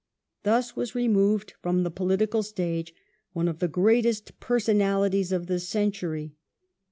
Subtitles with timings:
[0.45, 2.91] 2 Thus was removed from the political stage
[3.33, 4.03] one of the great
[4.39, 6.33] personalities of the century.